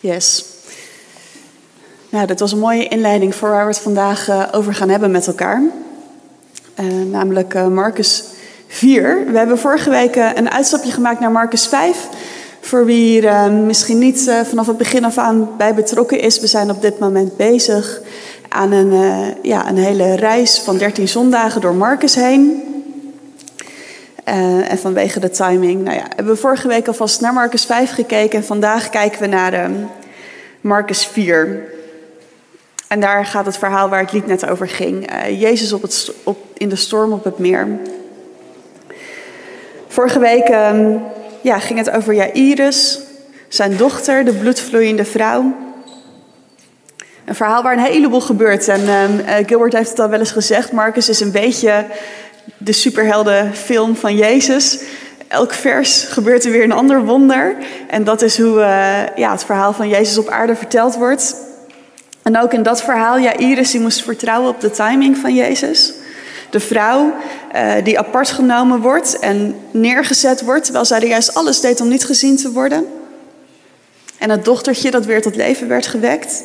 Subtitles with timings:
[0.00, 0.44] Yes.
[2.08, 5.10] Nou, dat was een mooie inleiding voor waar we het vandaag uh, over gaan hebben
[5.10, 5.62] met elkaar.
[6.80, 8.24] Uh, namelijk uh, Marcus
[8.66, 9.24] 4.
[9.26, 12.08] We hebben vorige week een uitstapje gemaakt naar Marcus 5.
[12.60, 16.40] Voor wie hier misschien niet vanaf het begin af aan bij betrokken is.
[16.40, 18.00] We zijn op dit moment bezig
[18.48, 18.92] aan een,
[19.42, 22.69] ja, een hele reis van 13 zondagen door Marcus heen.
[24.28, 27.90] Uh, en vanwege de timing, nou ja, hebben we vorige week alvast naar Marcus 5
[27.90, 28.38] gekeken.
[28.38, 29.76] En vandaag kijken we naar uh,
[30.60, 31.62] Marcus 4.
[32.88, 35.12] En daar gaat het verhaal waar het lied net over ging.
[35.12, 37.68] Uh, Jezus op het, op, in de storm op het meer.
[39.88, 41.02] Vorige week um,
[41.40, 43.00] ja, ging het over Jairus,
[43.48, 45.54] zijn dochter, de bloedvloeiende vrouw.
[47.24, 48.68] Een verhaal waar een heleboel gebeurt.
[48.68, 50.72] En um, Gilbert heeft het al wel eens gezegd.
[50.72, 51.84] Marcus is een beetje
[52.62, 54.78] de superheldenfilm van Jezus.
[55.28, 57.56] Elk vers gebeurt er weer een ander wonder.
[57.88, 61.34] En dat is hoe uh, ja, het verhaal van Jezus op aarde verteld wordt.
[62.22, 65.92] En ook in dat verhaal, ja, Iris die moest vertrouwen op de timing van Jezus.
[66.50, 67.14] De vrouw
[67.54, 71.88] uh, die apart genomen wordt en neergezet wordt, terwijl zij er juist alles deed om
[71.88, 72.86] niet gezien te worden.
[74.18, 76.42] En het dochtertje dat weer tot leven werd gewekt.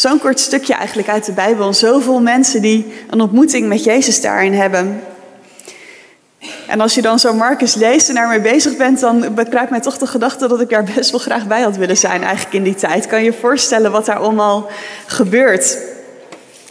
[0.00, 1.74] Zo'n kort stukje eigenlijk uit de Bijbel.
[1.74, 5.02] Zoveel mensen die een ontmoeting met Jezus daarin hebben.
[6.66, 9.98] En als je dan zo Marcus leest en daarmee bezig bent, dan bekruipt mij toch
[9.98, 12.74] de gedachte dat ik daar best wel graag bij had willen zijn eigenlijk in die
[12.74, 13.06] tijd.
[13.06, 14.70] Kan je voorstellen wat daar allemaal
[15.06, 15.78] gebeurt?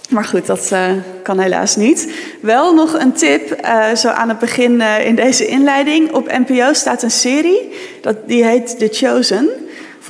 [0.10, 0.92] Maar goed, dat uh,
[1.24, 2.12] kan helaas niet.
[2.42, 6.12] Wel nog een tip, uh, zo aan het begin uh, in deze inleiding.
[6.14, 9.50] Op NPO staat een serie, dat, die heet The Chosen.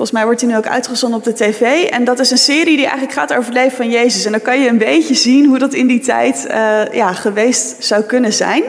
[0.00, 1.88] Volgens mij wordt hij nu ook uitgezonden op de tv.
[1.90, 4.24] En dat is een serie die eigenlijk gaat over het leven van Jezus.
[4.24, 7.84] En dan kan je een beetje zien hoe dat in die tijd uh, ja, geweest
[7.84, 8.62] zou kunnen zijn.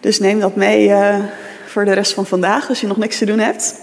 [0.00, 1.16] Dus neem dat mee uh,
[1.66, 3.74] voor de rest van vandaag als je nog niks te doen hebt.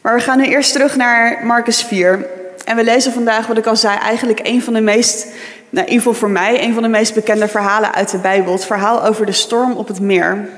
[0.00, 2.26] Maar we gaan nu eerst terug naar Marcus 4.
[2.64, 5.26] En we lezen vandaag, wat ik al zei, eigenlijk een van de meest,
[5.68, 8.52] nou, in ieder geval voor mij, een van de meest bekende verhalen uit de Bijbel.
[8.52, 10.48] Het verhaal over de storm op het meer.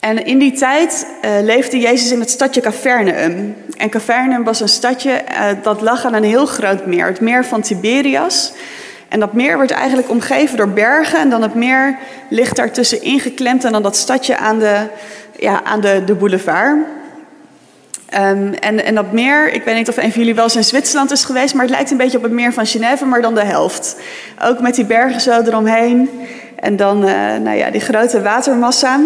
[0.00, 3.56] En in die tijd uh, leefde Jezus in het stadje Capernaum.
[3.76, 7.44] En Capernaum was een stadje uh, dat lag aan een heel groot meer, het meer
[7.44, 8.52] van Tiberias.
[9.08, 11.18] En dat meer wordt eigenlijk omgeven door bergen.
[11.18, 13.64] En dan het meer ligt daartussen ingeklemd.
[13.64, 14.86] En dan dat stadje aan de,
[15.38, 16.76] ja, aan de, de boulevard.
[18.14, 20.64] Um, en, en dat meer, ik weet niet of een van jullie wel eens in
[20.64, 23.34] Zwitserland is geweest, maar het lijkt een beetje op het meer van Genève, maar dan
[23.34, 23.96] de helft.
[24.42, 26.10] Ook met die bergen zo eromheen.
[26.56, 29.00] En dan, uh, nou ja, die grote watermassa.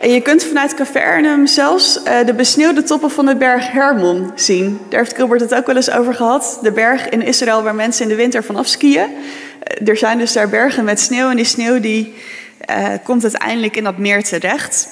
[0.00, 4.80] En je kunt vanuit Cavernum zelfs uh, de besneeuwde toppen van de berg Hermon zien.
[4.88, 6.58] Daar heeft Gilbert het ook wel eens over gehad.
[6.62, 9.08] De berg in Israël waar mensen in de winter vanaf skiën.
[9.10, 12.14] Uh, er zijn dus daar bergen met sneeuw en die sneeuw die,
[12.70, 14.88] uh, komt uiteindelijk in dat meer terecht.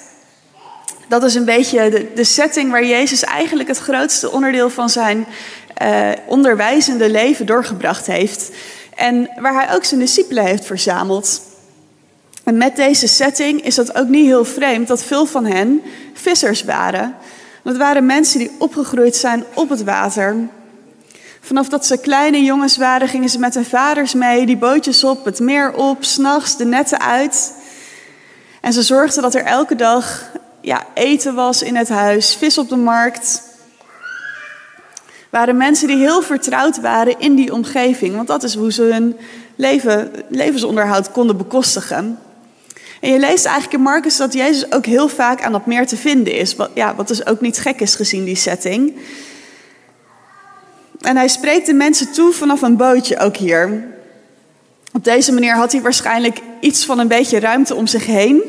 [1.08, 5.26] Dat is een beetje de, de setting waar Jezus eigenlijk het grootste onderdeel van zijn
[6.26, 8.50] onderwijzende leven doorgebracht heeft.
[8.94, 11.40] En waar hij ook zijn discipelen heeft verzameld.
[12.48, 15.82] En met deze setting is dat ook niet heel vreemd dat veel van hen
[16.14, 17.14] vissers waren.
[17.64, 20.36] Het waren mensen die opgegroeid zijn op het water.
[21.40, 25.24] Vanaf dat ze kleine jongens waren, gingen ze met hun vaders mee, die bootjes op,
[25.24, 27.54] het meer op, s'nachts de netten uit.
[28.60, 32.68] En ze zorgden dat er elke dag ja, eten was in het huis, vis op
[32.68, 33.42] de markt.
[35.30, 39.16] Waren mensen die heel vertrouwd waren in die omgeving, want dat is hoe ze hun
[39.56, 42.18] leven, levensonderhoud konden bekostigen.
[43.00, 45.96] En je leest eigenlijk in Marcus dat Jezus ook heel vaak aan dat meer te
[45.96, 46.56] vinden is.
[46.56, 48.96] Wat, ja, wat dus ook niet gek is gezien die setting.
[51.00, 53.86] En hij spreekt de mensen toe vanaf een bootje ook hier.
[54.92, 58.42] Op deze manier had hij waarschijnlijk iets van een beetje ruimte om zich heen.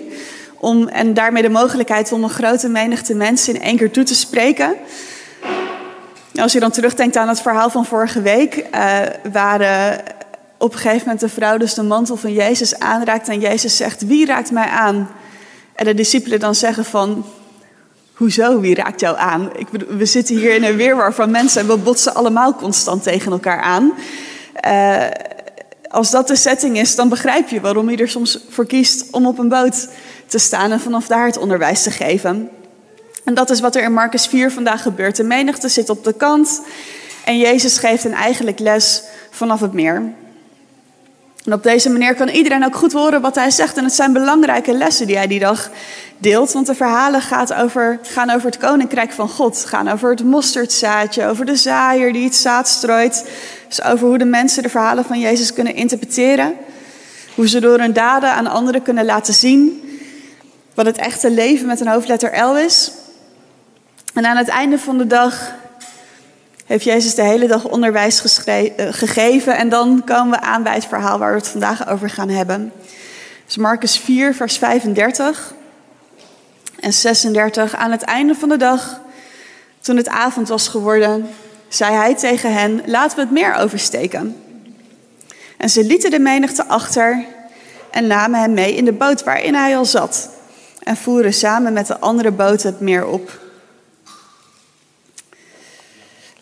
[0.57, 4.15] Om, en daarmee de mogelijkheid om een grote menigte mensen in één keer toe te
[4.15, 4.75] spreken.
[6.35, 8.99] Als je dan terugdenkt aan het verhaal van vorige week, uh,
[9.31, 10.03] waren
[10.59, 14.05] op een gegeven moment de vrouw dus de mantel van Jezus aanraakt en Jezus zegt,
[14.05, 15.09] wie raakt mij aan?
[15.75, 17.25] En de discipelen dan zeggen van,
[18.13, 19.49] hoezo, wie raakt jou aan?
[19.55, 23.31] Ik we zitten hier in een weerwar van mensen en we botsen allemaal constant tegen
[23.31, 23.93] elkaar aan.
[24.67, 25.03] Uh,
[25.87, 29.25] als dat de setting is, dan begrijp je waarom je er soms voor kiest om
[29.25, 29.87] op een boot
[30.25, 32.49] te staan en vanaf daar het onderwijs te geven.
[33.23, 35.15] En dat is wat er in Marcus 4 vandaag gebeurt.
[35.15, 36.61] De menigte zit op de kant
[37.25, 40.13] en Jezus geeft een eigenlijk les vanaf het meer.
[41.49, 43.77] En op deze manier kan iedereen ook goed horen wat hij zegt.
[43.77, 45.69] En het zijn belangrijke lessen die hij die dag
[46.17, 46.51] deelt.
[46.51, 49.65] Want de verhalen gaat over, gaan over het koninkrijk van God.
[49.65, 53.29] Gaan over het mosterdzaadje, over de zaaier die het zaad strooit.
[53.67, 56.53] Dus over hoe de mensen de verhalen van Jezus kunnen interpreteren.
[57.35, 59.81] Hoe ze door hun daden aan anderen kunnen laten zien
[60.73, 62.91] Wat het echte leven met een hoofdletter L is.
[64.13, 65.55] En aan het einde van de dag
[66.69, 69.57] heeft Jezus de hele dag onderwijs eh, gegeven.
[69.57, 72.71] En dan komen we aan bij het verhaal waar we het vandaag over gaan hebben.
[73.45, 75.53] Dus Marcus 4, vers 35
[76.79, 77.75] en 36.
[77.75, 79.01] Aan het einde van de dag,
[79.79, 81.29] toen het avond was geworden,
[81.67, 84.35] zei hij tegen hen: Laten we het meer oversteken.
[85.57, 87.25] En ze lieten de menigte achter
[87.91, 90.29] en namen hem mee in de boot waarin hij al zat.
[90.83, 93.48] En voeren samen met de andere boten het meer op.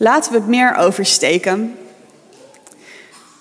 [0.00, 1.78] Laten we het meer oversteken.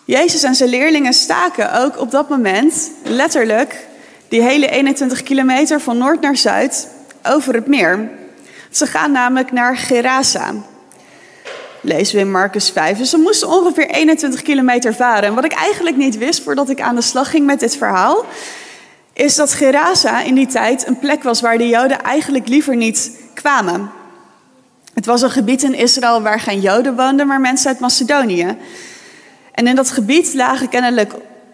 [0.05, 3.87] Jezus en zijn leerlingen staken ook op dat moment letterlijk
[4.27, 6.87] die hele 21 kilometer van noord naar zuid
[7.23, 8.09] over het meer.
[8.71, 10.53] Ze gaan namelijk naar Gerasa.
[11.81, 12.97] Lezen we in Marcus 5.
[12.97, 15.23] Dus ze moesten ongeveer 21 kilometer varen.
[15.23, 18.25] En wat ik eigenlijk niet wist voordat ik aan de slag ging met dit verhaal,
[19.13, 23.11] is dat Gerasa in die tijd een plek was waar de Joden eigenlijk liever niet
[23.33, 23.91] kwamen.
[24.97, 28.57] Het was een gebied in Israël waar geen Joden woonden, maar mensen uit Macedonië.
[29.51, 31.13] En in dat gebied lagen kennelijk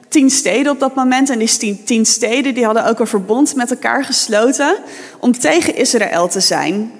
[0.10, 1.30] tien steden op dat moment.
[1.30, 4.76] En die tien steden die hadden ook een verbond met elkaar gesloten
[5.20, 6.92] om tegen Israël te zijn.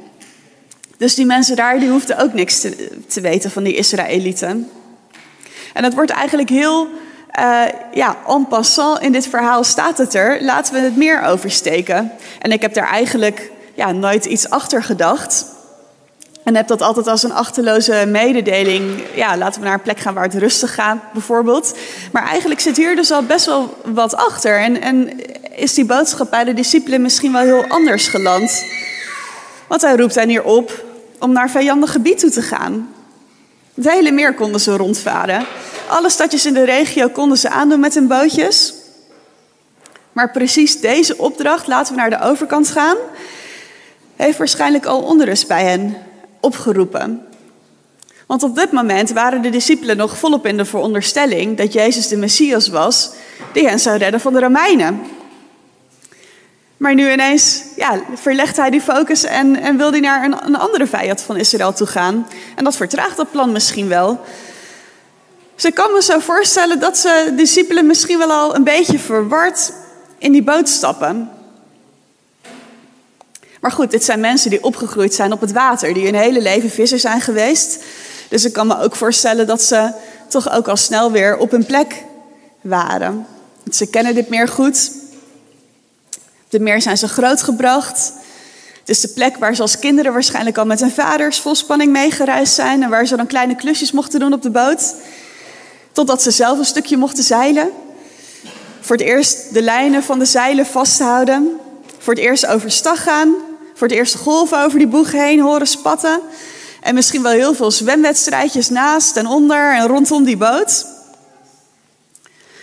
[0.98, 4.70] Dus die mensen daar die hoefden ook niks te, te weten van die Israëlieten.
[5.74, 6.88] En het wordt eigenlijk heel,
[7.40, 7.62] uh,
[7.94, 10.44] ja, en passant in dit verhaal staat het er.
[10.44, 12.12] Laten we het meer oversteken.
[12.42, 15.52] En ik heb daar eigenlijk ja, nooit iets achter gedacht.
[16.44, 19.04] En heb dat altijd als een achterloze mededeling.
[19.16, 21.78] Ja, laten we naar een plek gaan waar het rustig gaat, bijvoorbeeld.
[22.12, 24.60] Maar eigenlijk zit hier dus al best wel wat achter.
[24.60, 25.20] En, en
[25.56, 28.66] is die boodschap bij de discipelen misschien wel heel anders geland.
[29.68, 30.84] Want hij roept hen hier op
[31.20, 32.94] om naar vijandig gebied toe te gaan.
[33.74, 35.46] Het hele meer konden ze rondvaren.
[35.88, 38.74] Alle stadjes in de regio konden ze aandoen met hun bootjes.
[40.12, 42.98] Maar precies deze opdracht, laten we naar de overkant gaan,
[44.16, 45.98] heeft waarschijnlijk al onrust bij hen
[46.44, 47.26] opgeroepen.
[48.28, 52.18] Want op dit moment waren de discipelen nog volop in de veronderstelling dat Jezus de
[52.18, 53.12] Messias was
[53.54, 55.02] die hen zou redden van de Romeinen.
[56.78, 60.56] Maar nu ineens ja, verlegt hij die focus en, en wil hij naar een, een
[60.56, 62.28] andere vijand van Israël toe gaan.
[62.56, 64.20] En dat vertraagt dat plan misschien wel.
[65.56, 69.74] Ze kan me zo voorstellen dat ze discipelen misschien wel al een beetje verward
[70.18, 71.30] in die boot stappen.
[73.64, 76.70] Maar goed, dit zijn mensen die opgegroeid zijn op het water, die hun hele leven
[76.70, 77.84] visser zijn geweest.
[78.30, 79.92] Dus ik kan me ook voorstellen dat ze
[80.28, 82.04] toch ook al snel weer op hun plek
[82.62, 83.26] waren.
[83.72, 84.92] Ze kennen dit meer goed.
[86.52, 88.12] Op meer zijn ze grootgebracht.
[88.80, 91.92] Het is de plek waar ze als kinderen waarschijnlijk al met hun vaders vol spanning
[91.92, 92.84] meegereisd zijn.
[92.84, 94.96] En waar ze dan kleine klusjes mochten doen op de boot.
[95.92, 97.70] Totdat ze zelf een stukje mochten zeilen.
[98.80, 101.60] Voor het eerst de lijnen van de zeilen vasthouden.
[101.98, 105.68] Voor het eerst overstag gaan voor het eerst de golven over die boeg heen horen
[105.68, 106.22] spatten.
[106.82, 110.86] En misschien wel heel veel zwemwedstrijdjes naast en onder en rondom die boot.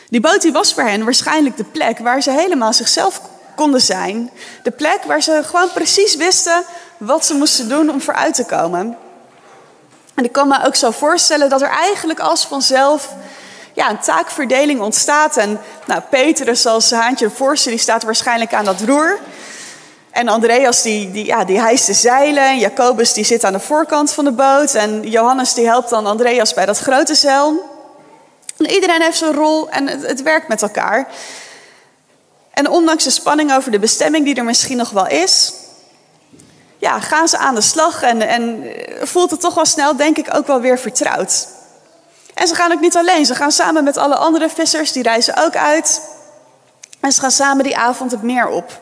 [0.08, 3.20] Die boot die was voor hen waarschijnlijk de plek waar ze helemaal zichzelf
[3.54, 4.30] konden zijn.
[4.62, 6.62] De plek waar ze gewoon precies wisten
[6.96, 8.96] wat ze moesten doen om vooruit te komen.
[10.14, 13.14] En ik kan me ook zo voorstellen dat er eigenlijk als vanzelf
[13.72, 15.36] ja, een taakverdeling ontstaat.
[15.36, 19.18] En nou, Petrus als haantje voorste, die staat waarschijnlijk aan dat roer.
[20.10, 22.44] En Andreas die, die, ja, die hijst de zeilen.
[22.44, 24.74] En Jacobus die zit aan de voorkant van de boot.
[24.74, 27.68] En Johannes die helpt dan Andreas bij dat grote zeil.
[28.56, 31.08] En iedereen heeft zijn rol en het, werkt met elkaar.
[32.50, 35.52] En ondanks de spanning over de bestemming die er misschien nog wel is...
[36.78, 38.64] Ja, gaan ze aan de slag en, en
[39.02, 41.48] voelt het toch wel snel, denk ik, ook wel weer vertrouwd.
[42.34, 43.26] En ze gaan ook niet alleen.
[43.26, 46.00] Ze gaan samen met alle andere vissers, die reizen ook uit.
[47.00, 48.80] En ze gaan samen die avond het meer op.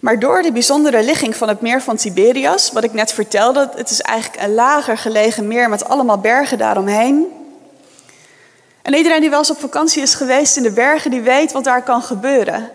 [0.00, 3.90] Maar door de bijzondere ligging van het meer van Tiberias, wat ik net vertelde, het
[3.90, 7.26] is eigenlijk een lager gelegen meer met allemaal bergen daaromheen.
[8.82, 11.64] En iedereen die wel eens op vakantie is geweest in de bergen, die weet wat
[11.64, 12.70] daar kan gebeuren.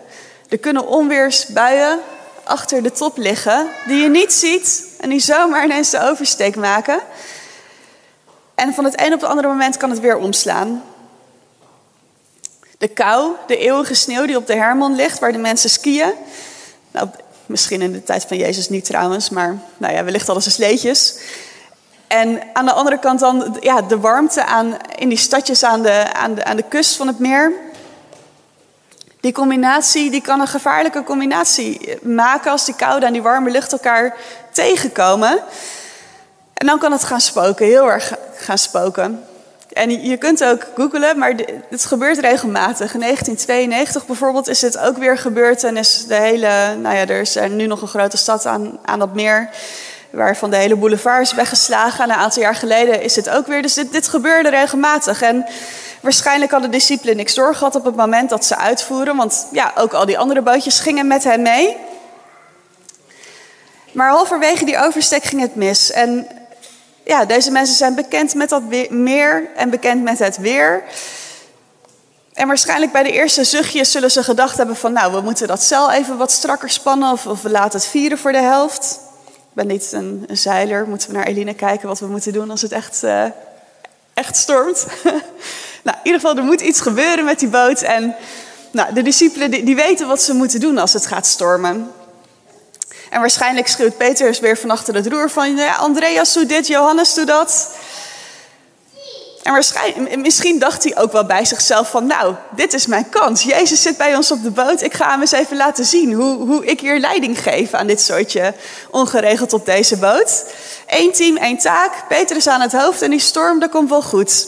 [0.48, 1.98] Er kunnen onweersbuien
[2.42, 7.00] achter de top liggen, die je niet ziet en die zomaar ineens de oversteek maken.
[8.54, 10.84] En van het een op het andere moment kan het weer omslaan.
[12.78, 16.12] De kou, de eeuwige sneeuw die op de Hermon ligt, waar de mensen skiën,
[16.94, 17.08] nou,
[17.46, 21.18] misschien in de tijd van Jezus niet trouwens, maar nou ja, wellicht alles een sleetjes.
[22.06, 26.12] En aan de andere kant dan ja, de warmte aan, in die stadjes aan de,
[26.12, 27.52] aan, de, aan de kust van het meer.
[29.20, 33.72] Die combinatie die kan een gevaarlijke combinatie maken als die koude en die warme lucht
[33.72, 34.16] elkaar
[34.52, 35.42] tegenkomen.
[36.54, 39.24] En dan kan het gaan spoken, heel erg gaan spoken.
[39.74, 41.34] En je kunt ook googlen, maar
[41.70, 42.94] het gebeurt regelmatig.
[42.94, 47.20] In 1992 bijvoorbeeld is het ook weer gebeurd en is de hele, nou ja, er
[47.20, 49.48] is nu nog een grote stad aan, aan dat meer,
[50.10, 52.04] waarvan de hele boulevard is weggeslagen.
[52.04, 53.62] En een aantal jaar geleden is het ook weer.
[53.62, 55.22] Dus dit, dit gebeurde regelmatig.
[55.22, 55.46] En
[56.00, 59.92] waarschijnlijk hadden de discipelen niks doorgehad op het moment dat ze uitvoeren, want ja, ook
[59.92, 61.76] al die andere bootjes gingen met hen mee.
[63.92, 65.90] Maar halverwege die oversteek ging het mis.
[65.90, 66.26] En
[67.04, 70.82] ja, deze mensen zijn bekend met dat meer en bekend met het weer.
[72.32, 74.92] En waarschijnlijk bij de eerste zuchtjes zullen ze gedacht hebben van...
[74.92, 78.18] nou, we moeten dat cel even wat strakker spannen of, of we laten het vieren
[78.18, 79.00] voor de helft.
[79.26, 82.62] Ik ben niet een, zeiler, moeten we naar Eline kijken wat we moeten doen als
[82.62, 83.24] het echt, uh,
[84.14, 84.86] echt stormt.
[85.84, 87.82] nou, in ieder geval, er moet iets gebeuren met die boot.
[87.82, 88.14] En
[88.70, 91.90] nou, de discipelen die weten wat ze moeten doen als het gaat stormen.
[93.14, 95.56] En waarschijnlijk schreeuwt Petrus weer van achter het roer van...
[95.56, 97.68] Ja, Andreas doet dit, Johannes doet dat.
[99.42, 102.06] En waarschijnlijk, misschien dacht hij ook wel bij zichzelf van...
[102.06, 103.42] nou, dit is mijn kans.
[103.42, 104.82] Jezus zit bij ons op de boot.
[104.82, 108.00] Ik ga hem eens even laten zien hoe, hoe ik hier leiding geef aan dit
[108.00, 108.54] soortje
[108.90, 110.44] ongeregeld op deze boot.
[110.86, 112.08] Eén team, één taak.
[112.08, 114.46] Petrus aan het hoofd en die storm, dat komt wel goed.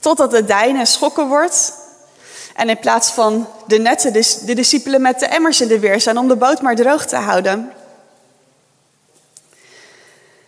[0.00, 1.72] Totdat het deinen schokken wordt
[2.54, 6.00] en in plaats van de netten, de, de discipelen met de emmers in de weer
[6.00, 7.72] zijn om de boot maar droog te houden.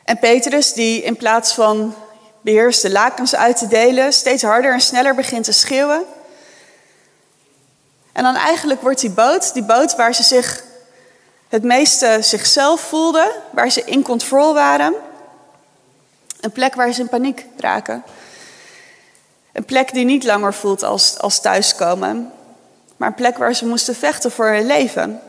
[0.04, 1.94] En Petrus, die in plaats van
[2.40, 6.04] beheerste lakens uit te delen, steeds harder en sneller begint te schreeuwen.
[8.12, 10.62] En dan eigenlijk wordt die boot, die boot waar ze zich
[11.49, 14.94] het meeste zichzelf voelden, waar ze in control waren,
[16.40, 18.04] een plek waar ze in paniek raken.
[19.54, 22.32] Een plek die niet langer voelt als, als thuiskomen,
[22.96, 25.20] maar een plek waar ze moesten vechten voor hun leven.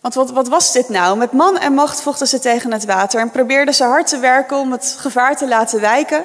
[0.00, 1.18] Want wat, wat was dit nou?
[1.18, 4.56] Met man en macht vochten ze tegen het water en probeerden ze hard te werken
[4.56, 6.24] om het gevaar te laten wijken.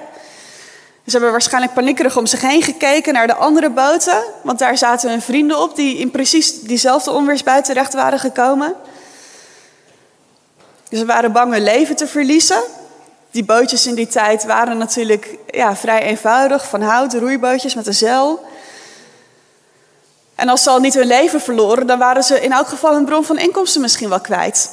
[1.05, 5.09] Ze hebben waarschijnlijk paniekerig om zich heen gekeken naar de andere boten, want daar zaten
[5.09, 8.75] hun vrienden op die in precies diezelfde onweersbui terecht waren gekomen.
[10.89, 12.61] Ze waren bang hun leven te verliezen,
[13.33, 17.93] die bootjes in die tijd waren natuurlijk ja, vrij eenvoudig, van hout, roeibootjes met een
[17.93, 18.45] zeil.
[20.35, 23.05] En als ze al niet hun leven verloren, dan waren ze in elk geval een
[23.05, 24.69] bron van inkomsten misschien wel kwijt.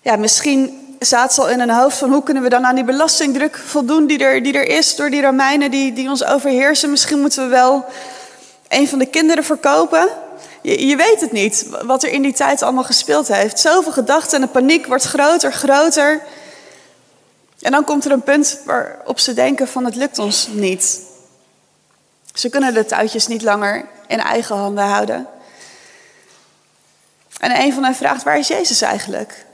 [0.00, 2.84] Ja, misschien zaten ze al in hun hoofd van hoe kunnen we dan aan die
[2.84, 6.90] belastingdruk voldoen die er, die er is door die Romeinen die, die ons overheersen.
[6.90, 7.84] Misschien moeten we wel
[8.68, 10.08] een van de kinderen verkopen.
[10.62, 13.60] Je, je, weet het niet, wat er in die tijd allemaal gespeeld heeft.
[13.60, 16.22] Zoveel gedachten en de paniek wordt groter, groter.
[17.60, 21.00] En dan komt er een punt waarop ze denken van het lukt ons niet.
[22.34, 25.26] Ze kunnen de touwtjes niet langer in eigen handen houden.
[27.38, 29.46] En een van hen vraagt, waar is Jezus eigenlijk?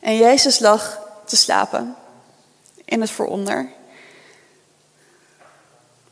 [0.00, 1.96] En Jezus lag te slapen
[2.84, 3.68] in het vooronder.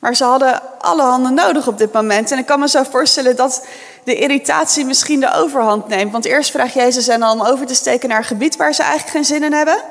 [0.00, 2.30] Maar ze hadden alle handen nodig op dit moment.
[2.30, 3.66] En ik kan me zo voorstellen dat
[4.04, 6.12] de irritatie misschien de overhand neemt.
[6.12, 8.82] Want eerst vraagt Jezus hen al om over te steken naar een gebied waar ze
[8.82, 9.82] eigenlijk geen zin in hebben.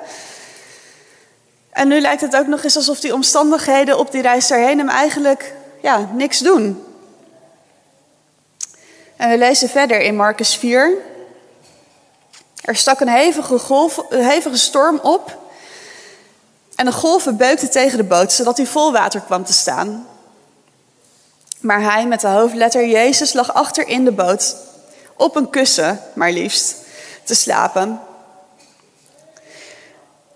[1.70, 4.90] En nu lijkt het ook nog eens alsof die omstandigheden op die reis daarheen hem
[4.90, 6.84] eigenlijk ja, niks doen.
[9.16, 10.98] En we lezen verder in Marcus 4.
[12.62, 15.38] Er stak een hevige, golf, een hevige storm op
[16.80, 20.08] en de golven beukten tegen de boot, zodat hij vol water kwam te staan.
[21.60, 24.56] Maar hij met de hoofdletter Jezus lag achter in de boot,
[25.16, 26.76] op een kussen, maar liefst,
[27.24, 28.00] te slapen.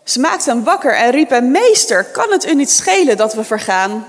[0.03, 4.05] Ze maakten hem wakker en riepen: Meester, kan het u niet schelen dat we vergaan?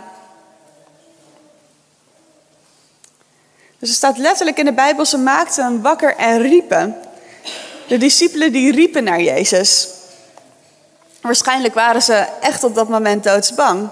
[3.78, 6.96] Dus er staat letterlijk in de Bijbel: ze maakten hem wakker en riepen.
[7.88, 9.88] De discipelen die riepen naar Jezus.
[11.24, 13.88] Waarschijnlijk waren ze echt op dat moment doodsbang.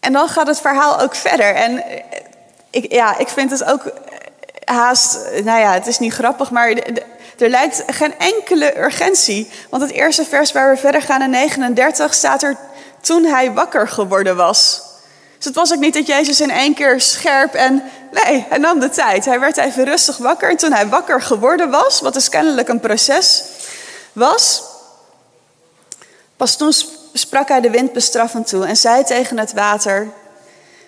[0.00, 1.54] En dan gaat het verhaal ook verder.
[1.54, 1.82] En
[2.70, 3.92] ik, ja, ik vind het ook
[4.64, 6.70] haast, nou ja, het is niet grappig, maar
[7.38, 9.50] er lijkt geen enkele urgentie.
[9.70, 12.56] Want het eerste vers waar we verder gaan in 39 staat er
[13.00, 14.82] toen hij wakker geworden was.
[15.36, 18.80] Dus het was ook niet dat Jezus in één keer scherp en nee, hij nam
[18.80, 19.24] de tijd.
[19.24, 22.80] Hij werd even rustig wakker en toen hij wakker geworden was, wat dus kennelijk een
[22.80, 23.44] proces
[24.12, 24.65] was,
[26.36, 26.72] Pas toen
[27.12, 30.08] sprak hij de wind bestraffend toe en zei tegen het water: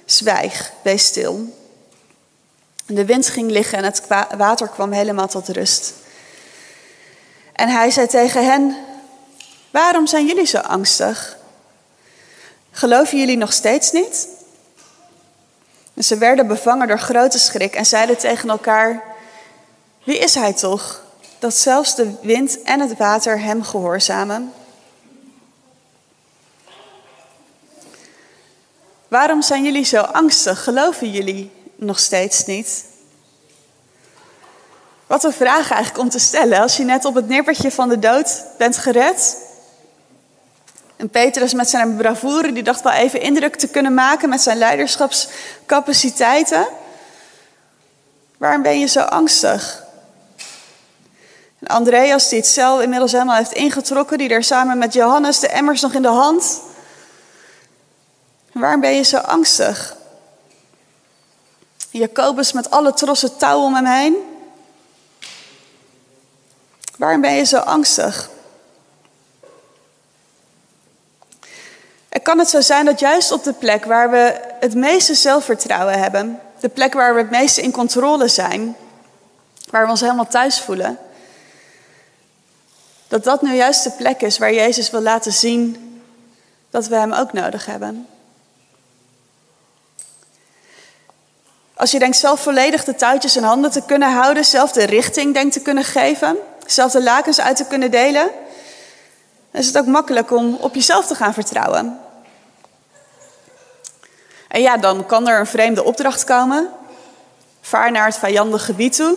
[0.04, 1.56] Zwijg, wees stil.
[2.86, 4.02] De wind ging liggen en het
[4.36, 5.92] water kwam helemaal tot rust.
[7.52, 8.76] En hij zei tegen hen:
[9.70, 11.36] Waarom zijn jullie zo angstig?
[12.70, 14.28] Geloven jullie nog steeds niet?
[15.94, 19.02] En ze werden bevangen door grote schrik en zeiden tegen elkaar:
[20.04, 21.02] Wie is hij toch
[21.38, 24.52] dat zelfs de wind en het water hem gehoorzamen?
[29.08, 30.64] Waarom zijn jullie zo angstig?
[30.64, 32.84] Geloven jullie nog steeds niet?
[35.06, 37.98] Wat een vraag eigenlijk om te stellen als je net op het nippertje van de
[37.98, 39.36] dood bent gered.
[40.96, 44.58] En Petrus met zijn bravoure, die dacht wel even indruk te kunnen maken met zijn
[44.58, 46.66] leiderschapscapaciteiten.
[48.38, 49.84] Waarom ben je zo angstig?
[51.58, 55.48] En Andreas, die het cel inmiddels helemaal heeft ingetrokken, die daar samen met Johannes de
[55.48, 56.60] emmers nog in de hand.
[58.58, 59.96] Waarom ben je zo angstig?
[61.90, 64.16] Jacobus met alle trossen touw om hem heen.
[66.96, 68.30] Waarom ben je zo angstig?
[72.08, 75.98] En kan het zo zijn dat juist op de plek waar we het meeste zelfvertrouwen
[75.98, 78.76] hebben, de plek waar we het meeste in controle zijn,
[79.70, 80.98] waar we ons helemaal thuis voelen,
[83.08, 86.02] dat dat nu juist de plek is waar Jezus wil laten zien
[86.70, 88.06] dat we Hem ook nodig hebben.
[91.78, 95.34] Als je denkt zelf volledig de touwtjes in handen te kunnen houden, zelf de richting
[95.34, 98.30] denkt te kunnen geven, zelf de lakens uit te kunnen delen,
[99.50, 102.00] dan is het ook makkelijk om op jezelf te gaan vertrouwen.
[104.48, 106.70] En ja, dan kan er een vreemde opdracht komen.
[107.60, 109.16] Vaar naar het vijandige gebied toe.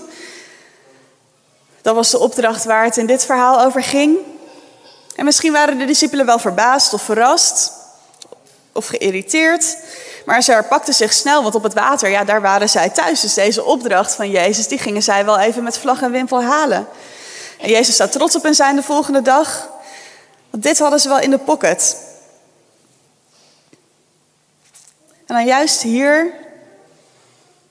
[1.82, 4.18] Dat was de opdracht waar het in dit verhaal over ging.
[5.16, 7.81] En misschien waren de discipelen wel verbaasd of verrast
[8.72, 9.78] of geïrriteerd.
[10.26, 13.22] Maar ze herpakten zich snel, want op het water, ja, daar waren zij thuis.
[13.22, 16.88] Dus deze opdracht van Jezus, die gingen zij wel even met vlag en wimpel halen.
[17.60, 19.70] En Jezus staat trots op hen zijn de volgende dag.
[20.50, 21.98] Want dit hadden ze wel in de pocket.
[25.26, 26.34] En dan juist hier,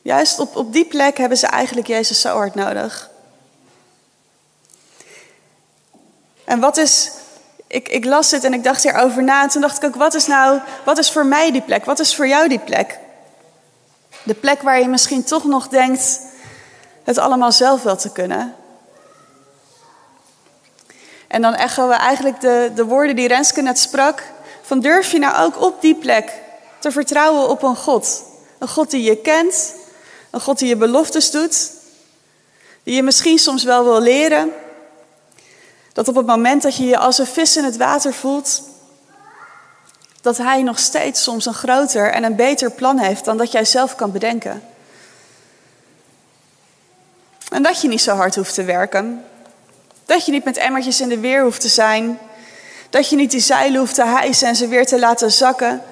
[0.02, 3.10] juist op, op die plek hebben ze eigenlijk Jezus zo hard nodig.
[6.44, 7.10] En wat is,
[7.70, 9.42] ik, ik las het en ik dacht hierover na.
[9.42, 11.84] En toen dacht ik ook, wat is nou, wat is voor mij die plek?
[11.84, 12.98] Wat is voor jou die plek?
[14.22, 16.20] De plek waar je misschien toch nog denkt
[17.04, 18.54] het allemaal zelf wel te kunnen.
[21.26, 24.22] En dan echoen we eigenlijk de, de woorden die Renske net sprak.
[24.62, 26.32] Van durf je nou ook op die plek
[26.78, 28.22] te vertrouwen op een God?
[28.58, 29.74] Een God die je kent,
[30.30, 31.70] een God die je beloftes doet,
[32.82, 34.52] die je misschien soms wel wil leren,
[35.92, 38.62] dat op het moment dat je je als een vis in het water voelt,
[40.20, 43.64] dat Hij nog steeds soms een groter en een beter plan heeft dan dat jij
[43.64, 44.62] zelf kan bedenken.
[47.50, 49.24] En dat je niet zo hard hoeft te werken.
[50.04, 52.18] Dat je niet met emmertjes in de weer hoeft te zijn.
[52.90, 55.82] Dat je niet die zeilen hoeft te hijsen en ze weer te laten zakken.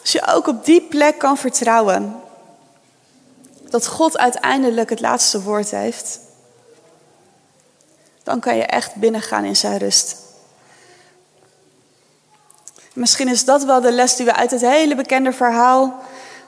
[0.00, 2.20] Als je ook op die plek kan vertrouwen
[3.68, 6.18] dat God uiteindelijk het laatste woord heeft
[8.22, 10.16] dan kan je echt binnengaan in zijn rust.
[12.92, 16.02] Misschien is dat wel de les die we uit het hele bekende verhaal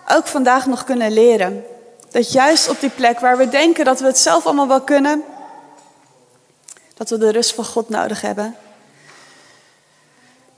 [0.08, 1.64] ook vandaag nog kunnen leren.
[2.10, 5.24] Dat juist op die plek waar we denken dat we het zelf allemaal wel kunnen,
[6.94, 8.56] dat we de rust van God nodig hebben.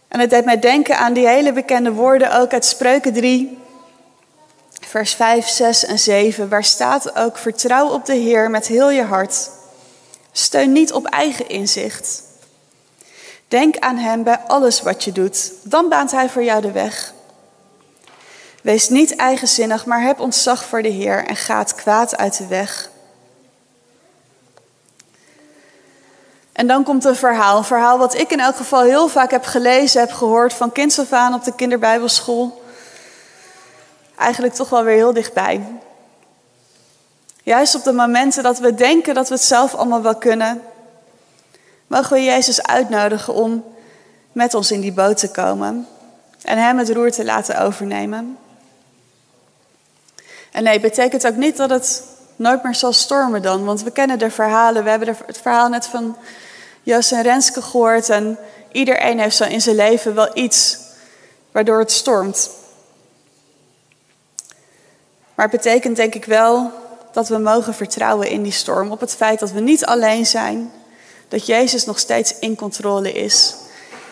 [0.09, 3.59] En het deed mij denken aan die hele bekende woorden ook uit Spreuken 3,
[4.81, 9.03] vers 5, 6 en 7, waar staat ook: Vertrouw op de Heer met heel je
[9.03, 9.51] hart
[10.39, 12.23] Steun niet op eigen inzicht.
[13.49, 15.53] Denk aan Hem bij alles wat je doet.
[15.63, 17.13] Dan baant Hij voor jou de weg.
[18.63, 22.91] Wees niet eigenzinnig, maar heb ontzag voor de Heer en gaat kwaad uit de weg.
[26.53, 27.63] En dan komt een verhaal.
[27.63, 31.13] Verhaal wat ik in elk geval heel vaak heb gelezen, heb gehoord van kinds af
[31.13, 32.63] aan op de kinderbijbelschool.
[34.17, 35.61] Eigenlijk toch wel weer heel dichtbij.
[37.47, 40.63] Juist op de momenten dat we denken dat we het zelf allemaal wel kunnen,
[41.87, 43.65] mogen we Jezus uitnodigen om
[44.33, 45.89] met ons in die boot te komen
[46.43, 48.39] en Hem het roer te laten overnemen.
[50.53, 52.03] En nee, betekent ook niet dat het
[52.37, 54.85] nooit meer zal stormen dan, want we kennen de verhalen.
[54.85, 56.17] We hebben het verhaal net van
[56.83, 58.39] Jos en Renske gehoord en
[58.73, 60.79] iedereen heeft zo in zijn leven wel iets
[61.53, 62.51] waardoor het stormt.
[65.35, 66.85] Maar het betekent denk ik wel
[67.17, 68.91] dat we mogen vertrouwen in die storm.
[68.91, 70.73] Op het feit dat we niet alleen zijn.
[71.29, 73.55] Dat Jezus nog steeds in controle is.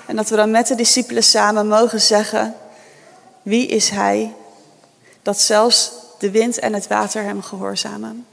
[0.07, 2.55] En dat we dan met de discipelen samen mogen zeggen:
[3.43, 4.35] Wie is Hij?
[5.23, 8.27] Dat zelfs de wind en het water hem gehoorzamen.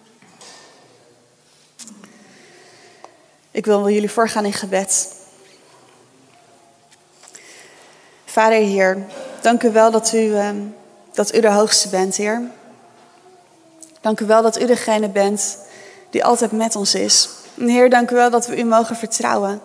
[3.51, 5.15] Ik wil jullie voorgaan in gebed.
[8.25, 9.05] Vader Heer,
[9.41, 10.61] dank u wel dat u, ehm,
[11.13, 12.51] dat u de hoogste bent, Heer.
[14.01, 15.57] Dank u wel dat u degene bent
[16.09, 17.29] die altijd met ons is.
[17.57, 19.61] En Heer, dank u wel dat we u mogen vertrouwen.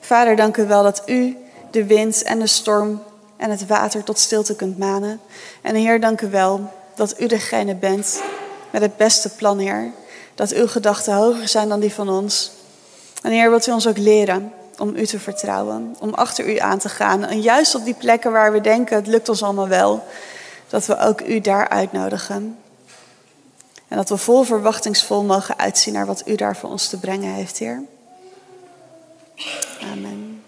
[0.00, 1.36] Vader, dank u wel dat u
[1.70, 3.02] de wind en de storm
[3.36, 5.20] en het water tot stilte kunt manen.
[5.62, 8.22] En Heer, dank u wel dat u degene bent
[8.70, 9.90] met het beste plan, Heer.
[10.34, 12.50] Dat uw gedachten hoger zijn dan die van ons.
[13.22, 16.78] En Heer, wilt u ons ook leren om u te vertrouwen, om achter u aan
[16.78, 17.24] te gaan.
[17.24, 20.04] En juist op die plekken waar we denken, het lukt ons allemaal wel,
[20.68, 22.56] dat we ook u daar uitnodigen.
[23.88, 27.34] En dat we vol verwachtingsvol mogen uitzien naar wat u daar voor ons te brengen
[27.34, 27.82] heeft, Heer.
[29.92, 30.42] Amen.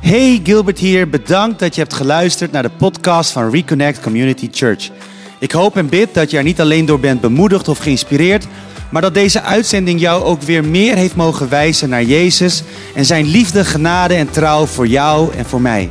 [0.00, 1.08] Hey, Gilbert hier.
[1.08, 4.90] Bedankt dat je hebt geluisterd naar de podcast van Reconnect Community Church.
[5.38, 8.46] Ik hoop en bid dat je er niet alleen door bent bemoedigd of geïnspireerd,
[8.90, 12.62] maar dat deze uitzending jou ook weer meer heeft mogen wijzen naar Jezus
[12.94, 15.90] en zijn liefde, genade en trouw voor jou en voor mij.